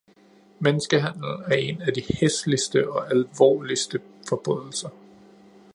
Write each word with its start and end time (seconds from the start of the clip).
Menneskehandel 0.59 1.43
er 1.53 1.55
en 1.55 1.81
af 1.81 1.93
de 1.93 2.03
hæsligste 2.19 2.91
og 2.91 3.09
alvorligste 3.11 3.99
forbrydelser. 4.29 4.89